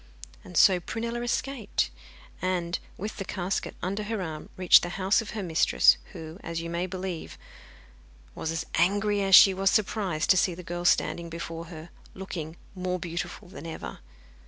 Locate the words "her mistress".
5.37-5.97